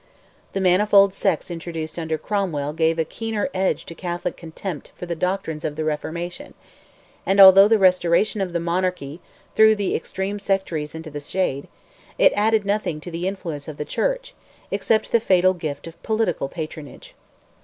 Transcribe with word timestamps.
The 0.53 0.61
manifold 0.61 1.13
sects 1.13 1.51
introduced 1.51 1.99
under 1.99 2.17
Cromwell 2.17 2.73
gave 2.73 2.97
a 2.97 3.05
keener 3.05 3.51
edge 3.53 3.85
to 3.85 3.93
Catholic 3.93 4.35
contempt 4.35 4.91
for 4.95 5.05
the 5.05 5.13
doctrines 5.15 5.63
of 5.63 5.75
the 5.75 5.83
reformation; 5.83 6.55
and 7.23 7.39
although 7.39 7.67
the 7.67 7.77
restoration 7.77 8.41
of 8.41 8.51
the 8.51 8.59
monarchy 8.59 9.21
threw 9.55 9.75
the 9.75 9.93
extreme 9.95 10.39
sectaries 10.39 10.95
into 10.95 11.11
the 11.11 11.19
shade, 11.19 11.67
it 12.17 12.33
added 12.35 12.65
nothing 12.65 12.99
to 12.99 13.11
the 13.11 13.27
influence 13.27 13.67
of 13.67 13.77
the 13.77 13.85
church, 13.85 14.33
except 14.71 15.11
the 15.11 15.19
fatal 15.19 15.53
gift 15.53 15.85
of 15.85 16.01
political 16.01 16.49
patronage. 16.49 17.13